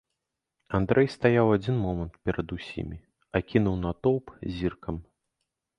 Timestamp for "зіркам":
4.57-4.95